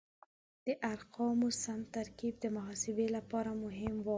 د 0.65 0.67
ارقامو 0.93 1.49
سم 1.63 1.79
ترکیب 1.95 2.33
د 2.43 2.45
محاسبې 2.57 3.07
لپاره 3.15 3.51
مهم 3.63 3.95
و. 3.99 4.07